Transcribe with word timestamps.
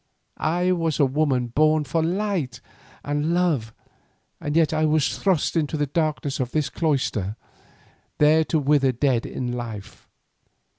I 0.47 0.71
was 0.71 0.99
a 0.99 1.05
woman 1.05 1.49
born 1.49 1.83
for 1.83 2.01
light 2.01 2.59
and 3.03 3.35
love, 3.35 3.71
and 4.39 4.55
yet 4.55 4.73
I 4.73 4.83
was 4.83 5.19
thrust 5.19 5.55
into 5.55 5.77
the 5.77 5.85
darkness 5.85 6.39
of 6.39 6.53
this 6.53 6.71
cloister, 6.71 7.35
there 8.17 8.43
to 8.45 8.57
wither 8.57 8.93
dead 8.93 9.27
in 9.27 9.51
life. 9.51 10.09